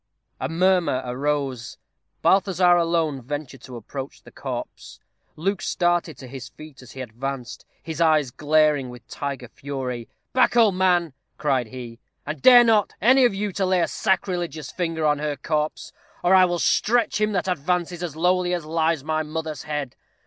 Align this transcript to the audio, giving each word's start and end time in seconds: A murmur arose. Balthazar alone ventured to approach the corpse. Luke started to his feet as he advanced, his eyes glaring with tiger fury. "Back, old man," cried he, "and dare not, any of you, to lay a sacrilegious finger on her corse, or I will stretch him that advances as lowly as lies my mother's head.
A 0.39 0.49
murmur 0.49 1.03
arose. 1.05 1.77
Balthazar 2.23 2.75
alone 2.75 3.21
ventured 3.21 3.61
to 3.61 3.75
approach 3.75 4.23
the 4.23 4.31
corpse. 4.31 4.99
Luke 5.35 5.61
started 5.61 6.17
to 6.17 6.27
his 6.27 6.49
feet 6.49 6.81
as 6.81 6.93
he 6.93 7.01
advanced, 7.01 7.65
his 7.83 8.01
eyes 8.01 8.31
glaring 8.31 8.89
with 8.89 9.07
tiger 9.07 9.47
fury. 9.47 10.09
"Back, 10.33 10.57
old 10.57 10.73
man," 10.73 11.13
cried 11.37 11.67
he, 11.67 11.99
"and 12.25 12.41
dare 12.41 12.63
not, 12.63 12.93
any 12.99 13.25
of 13.25 13.35
you, 13.35 13.51
to 13.51 13.63
lay 13.63 13.81
a 13.81 13.87
sacrilegious 13.87 14.71
finger 14.71 15.05
on 15.05 15.19
her 15.19 15.35
corse, 15.35 15.91
or 16.23 16.33
I 16.33 16.45
will 16.45 16.57
stretch 16.57 17.21
him 17.21 17.33
that 17.33 17.47
advances 17.47 18.01
as 18.01 18.15
lowly 18.15 18.55
as 18.55 18.65
lies 18.65 19.03
my 19.03 19.21
mother's 19.21 19.61
head. 19.61 19.95